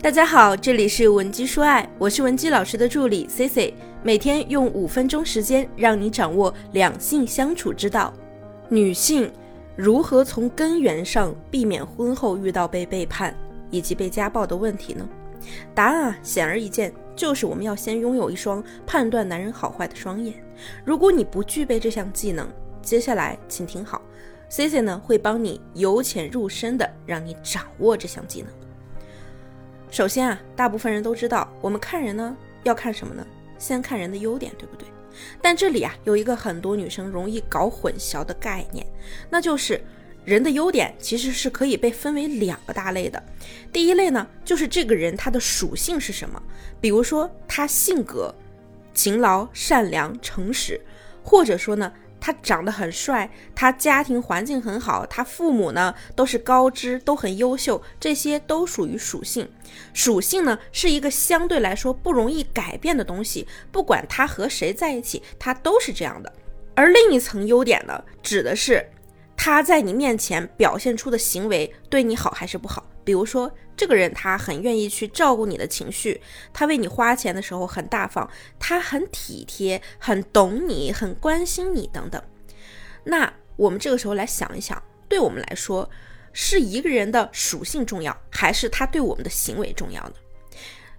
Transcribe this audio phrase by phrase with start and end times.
[0.00, 8.14] 大家好，这里是文姬说爱，我是文姬老师的助理 C C，每天用五分钟时间让你掌握两性相处之道。
[8.68, 9.28] 女性
[9.74, 13.36] 如何从根源上避免婚后遇到被背叛
[13.72, 15.06] 以及被家暴的问题呢？
[15.74, 20.32] 答案啊，显而易见，就是我们要先拥有一双判断男人好坏的双眼。
[20.84, 22.48] 如果你不具备这项技能，
[22.80, 24.00] 接下来请听好
[24.48, 28.48] ，C C 呢会帮你由浅入深的让你掌握这项技能。
[29.98, 33.26] 首先啊，大部分人都知道，我们看人呢要看什么呢？
[33.58, 34.86] 先看人的优点，对不对？
[35.42, 38.86] 但这里啊有一个很多女生容易搞混淆的概念，
[39.28, 39.80] 那就是
[40.24, 43.20] 人的优点其实是可以被分为两个大类的。
[43.72, 46.40] 第一类呢，就是这个人他的属性是什么，
[46.80, 48.32] 比如说他性格
[48.94, 50.80] 勤劳、善良、诚实，
[51.24, 51.92] 或者说呢。
[52.28, 59.50] 他长得很帅，他家庭环境很好，他父母呢都是高知，都很优秀，这些都属于属性。
[59.94, 66.30] 属性呢是一个相对来说不容易改变的东西，不管他和谁在一起，他都是这样的。
[66.74, 68.86] 而另一层优点呢，指的是
[69.34, 72.86] 他在你面前表现出的行为对你好还是不好。
[73.08, 76.20] 比如说，这个人他很愿意去照顾你的情绪，
[76.52, 78.28] 他为你花钱的时候很大方，
[78.58, 82.22] 他很体贴，很懂你，很关心你等等。
[83.04, 85.88] 那我们这个时候来想一想，对我们来说，
[86.34, 90.14] 是一个人的属性重要，还是他对我们的行为重要呢？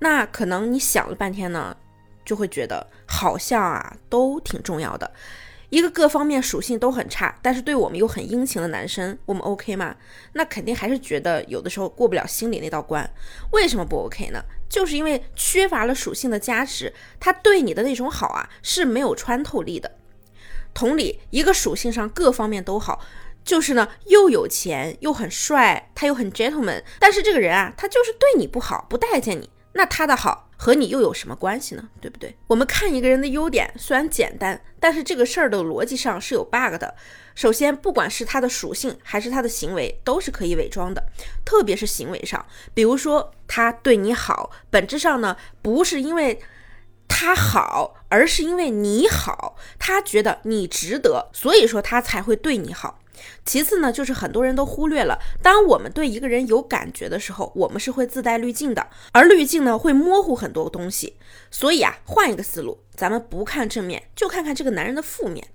[0.00, 1.76] 那可能你想了半天呢，
[2.24, 5.08] 就会觉得好像啊都挺重要的。
[5.72, 9.96] 一个各方面属性都很差，但是对我们又很殷勤的男生，我们 OK 吗？
[10.34, 13.10] 那肯定还是觉得有的时候过不了心里那道关。
[13.52, 14.44] 为什么不 OK 呢？
[14.68, 19.90] 就是因为缺乏了属性的加持，他对你的那种好啊是没有穿透力的。
[20.74, 23.00] 同理，一个属性上各方面都好，
[23.42, 30.50] 就是呢又有钱又很帅，他又很 gentleman，但是这个人啊他就是对你不好，不待见你，那他的好。
[30.62, 31.88] 和你又有什么关系呢？
[32.00, 32.36] 对不对？
[32.46, 36.94] 我们看一个人的优点虽然简单，但是这个事儿的逻辑上是有 bug 的。
[37.34, 41.02] 首先，不管是他的属性还是他的行为，都是可以伪装的，
[41.44, 42.46] 特别是行为上。
[42.72, 46.40] 比如说，他对你好，本质上呢不是因为
[47.08, 53.00] 他好，而是因为你好，他觉得你值得，所以说他才会对你好。
[53.44, 61.16] 其次呢，就是很多人都忽略了，当我们对一个人有感觉的时候，我们是会自带滤镜的，而滤镜呢会模糊很多东西。
[61.50, 65.46] 所以啊，换一个思路，咱们不看正面，就看看这个男人的负面。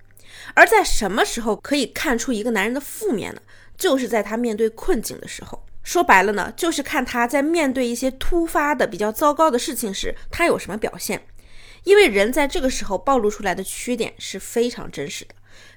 [0.54, 3.42] 而在什么时候可以看出一个男人的负面呢？
[3.76, 5.64] 就是在他面对困境的时候。
[5.82, 11.26] 说白了呢，就是看他在面对一些突发的比较糟糕的事情时，他有什么表现。
[11.84, 15.34] 因为人在这个时候暴露出来的缺点是非常真实的，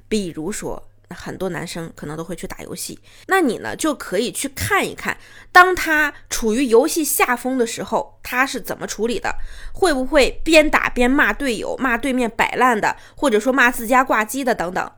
[0.08, 0.91] 比如说。
[1.14, 5.18] 很多男生可能都会去打游戏，那你呢就可以去看一看，
[5.52, 9.36] 当他处于游戏下风的时候，他是怎么处理的？
[9.74, 14.92] 会不会边打边骂队友、骂对面摆烂的，或者说骂自家挂机的等等？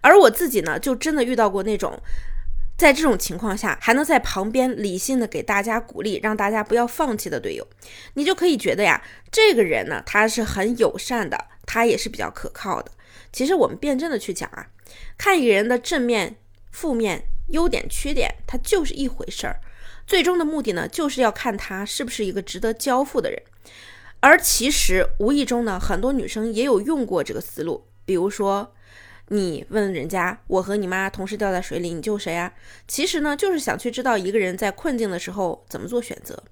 [0.00, 2.00] 而我自己呢，就真的遇到过那种，
[2.80, 7.66] 在这种情况下还能在旁边理性的给大家鼓励，让大家不要放弃的队友，
[8.14, 11.36] 你就可以觉得呀，这个人呢，他是很友善的，
[11.66, 12.90] 他也是比较可靠的。
[13.30, 14.66] 其实我们辩证的去讲啊。
[15.18, 16.36] 看一个人的正面、
[16.70, 19.60] 负面、优点、缺点，它就是一回事儿。
[20.06, 23.42] 最终的目的呢，就是要看他是不是一个值得交付的人。
[24.20, 27.86] 而其实无意中呢，很多女生也有用过这个思路。
[28.06, 28.74] 比如说，
[29.32, 32.52] 你问人家：“我和你妈同时掉在水里，你救谁啊？”
[32.88, 36.42] 其实呢，就是想去知道一个人在困境的时候怎么做选择。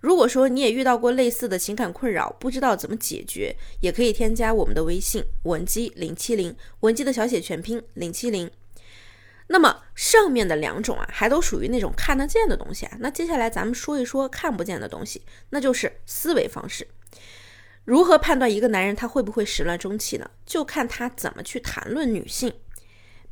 [0.00, 8.50] 如果说你也遇到过类似的情感困扰，不知道怎么解决，也可以添加我们的微信文姬零七零，文姬的小写全拼零七零。
[9.46, 12.96] 那么上面的两种啊，还都属于那种看得见的东西啊。
[12.98, 16.88] 那接下来咱们说一说看不见的东西，那就是思维方式。
[17.88, 20.30] 如何判断一个男人他会不会始乱终弃呢？
[20.44, 22.52] 就看他怎么去谈论女性。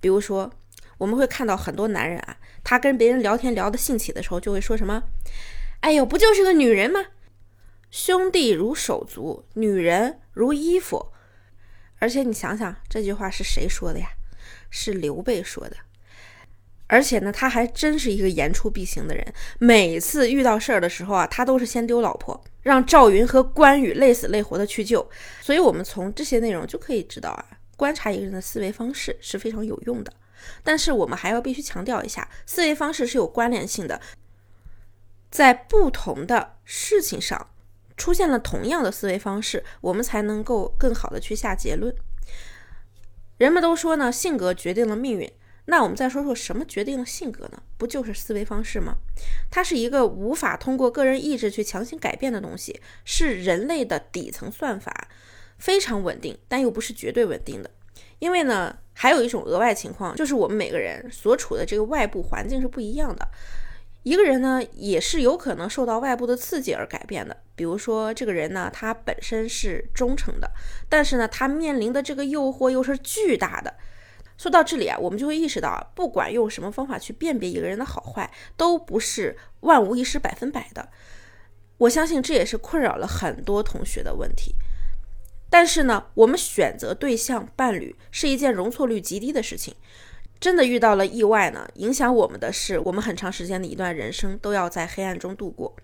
[0.00, 0.50] 比如说，
[0.96, 5.02] 我们会看到很多男人啊，他跟别人聊天聊得兴起的时候，就会说什么。
[5.80, 7.04] 哎呦，不就是个女人吗？
[7.90, 11.12] 兄弟如手足，女人如衣服。
[11.98, 14.08] 而且你想想，这句话是谁说的呀？
[14.70, 15.76] 是刘备说的。
[16.88, 19.26] 而且呢，他还真是一个言出必行的人。
[19.58, 25.08] 每次遇到事儿的时候啊，他都是先丢老婆，让赵云和关羽累死累活的去救。
[25.40, 27.44] 所以，我们从这些内容就可以知道啊，
[27.76, 30.12] 观察一个人的思维方式是非常有用的。
[30.62, 34.00] 但是，我们还要必须强调一下，思维方式是有关联性的。
[35.28, 37.50] 在不同的事情上
[37.96, 41.92] 出现了同样的思维方式，我们才能够更好的去下结论。
[43.38, 45.30] 人们都说呢，性格决定了命运。
[45.66, 47.62] 那我们再说说什么决定了性格呢？
[47.76, 48.94] 不就是思维方式吗？
[49.50, 55.08] 它是一个无法通过个人意志去强行改变的东西，是人类的底层算法，
[55.58, 57.70] 非常稳定，但又不是绝对稳定的。
[58.20, 63.28] 因为呢，还有一种额外情况，就是我们每个人所处的这个外部环境是不一样的。
[64.04, 67.36] 一个人呢，也是有可能受到外部的刺激而改变的。
[67.56, 70.48] 比如说，这个人呢，他本身是忠诚的，
[70.88, 73.74] 但是呢，他面临的这个诱惑又是巨大的。
[74.38, 80.88] 说到这里啊，我们就会意识到啊，不管用什么方法去辨别一个人的好坏，都不是万无一失、百分百的。
[81.78, 84.54] 我相信这也是困扰了很多同学的问题。
[85.48, 89.74] 但是呢，我们选择对象伴侣是一件容错率极低的事情。
[90.38, 95.74] 真的遇到了意外呢，影响我们的是，我们很长时间的一段人生都要在黑暗中度过。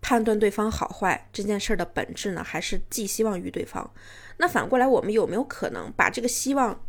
[0.00, 3.88] 判断对方好坏这件事儿的本质呢，还是寄希望于对方。
[4.38, 6.84] 那反过来，我们有没有可能把这个希望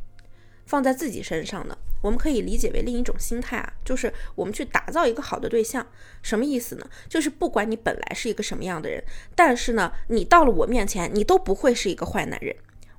[0.65, 1.77] 放在自己身上呢？
[2.01, 5.87] 我们可以理解为另一种心态啊，就是我们去打造一个好的对象。
[6.21, 6.89] 什么意思呢？
[7.07, 9.01] 就是不管你本来是一个什么样的人，
[9.35, 12.53] 但是呢，你到了我面前，你都不会是一个坏男人。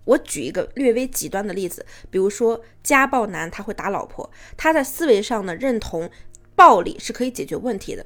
[0.05, 6.11] 我举一个略微极端的例子，比如说家暴男他会打老婆，他在思维上呢认同
[6.55, 8.05] 暴力是可以解决问题的，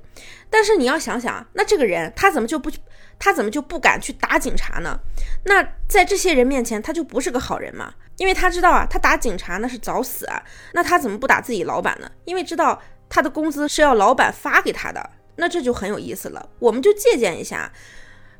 [0.49, 2.71] 但是你要想想啊，那这个人他怎么就不
[3.19, 4.99] 他怎么就不敢去打警察呢？
[5.45, 7.95] 那在这些人面前他就不是个好人嘛？
[8.17, 10.43] 因为他知道啊，他打警察那是找死啊，
[10.73, 12.11] 那他怎么不打自己老板呢？
[12.25, 17.73] 因为知道他的工资是要老板发给他的，那这就很有意思了，我们就借鉴一下。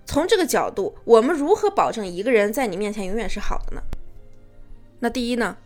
[0.05, 3.83] 从这个角度，我们如何保证一个人在你面前永远是好的呢？
[5.01, 5.57] 那第一呢，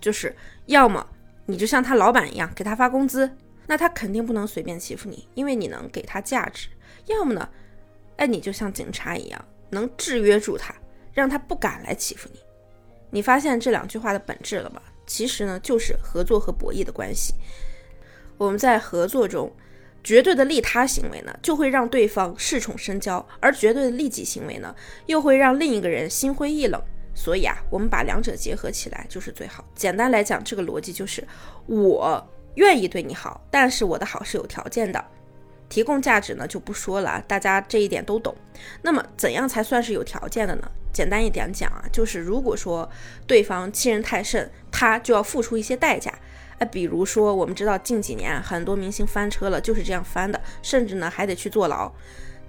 [0.00, 0.34] 就是
[0.66, 1.06] 要么
[1.46, 3.30] 你就像他老板一样给他发工资，
[3.68, 6.68] 那他肯定不能随便欺负你，因为你能给他价值；
[7.06, 7.48] 要么呢，
[8.22, 10.72] 哎，你就像警察一样，能制约住他，
[11.12, 12.38] 让他不敢来欺负你。
[13.10, 14.80] 你发现这两句话的本质了吗？
[15.08, 17.34] 其实呢，就是合作和博弈的关系。
[18.38, 19.52] 我们在合作中。
[20.04, 24.74] 绝对的利他行为呢，就会让对方恃宠生骄；而绝对的利己行为呢，
[25.06, 26.82] 又会让另一个人心灰意冷。
[27.14, 29.64] 所以啊，我们把两者结合起来就是最好。
[29.76, 31.24] 简单来讲，这个逻辑就是：
[31.66, 32.20] 我
[32.56, 35.04] 愿意对你好，但是我的好是有条件的。
[35.72, 38.36] 提供价值呢就不说了，大家这一点都懂。
[38.82, 40.70] 那么，怎样才算是有条件的呢？
[40.92, 42.86] 简单一点讲啊，就是如果说
[43.26, 46.12] 对方欺人太甚，他就要付出一些代价。
[46.58, 51.90] 哎，比如说，我们知道近几年很多明星翻车了，就是这样翻的，甚至呢还得去坐牢。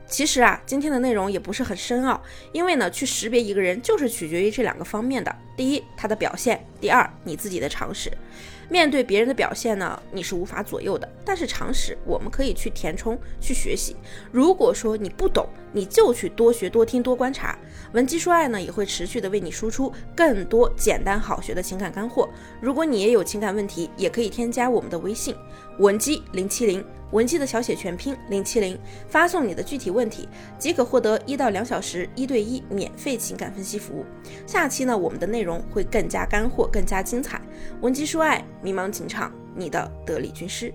[0.06, 2.22] 其实啊，今天的内容也不是很深奥，
[2.52, 8.12] 因为呢，去识别一个人就是取决于这两个方面的：第一，他的表现；第二，你自己的常识。
[8.70, 13.96] 面对别人的表现呢，你是无法左右的，但是常识我们可以去填充、去学习。
[14.32, 17.58] 如果说你不懂，你就去多学、多听、多观察。
[17.94, 22.30] 文姬说爱呢，也会持续的为你输出更多简单好学的情感干货。
[22.62, 25.36] 如果你也有情感问题，也可以添加我们的微信
[25.80, 26.84] 文姬零七零。
[27.12, 28.76] 文姬的小写全拼零七零，
[29.08, 30.28] 发送你的具体问题，
[30.58, 34.04] 即可获得一到两小时一对一免费情感分析服务。
[34.48, 37.40] 下期呢，我们的内容会更加干货，更加精彩。
[37.82, 40.74] 文姬说爱，迷茫情场，你的得力军师。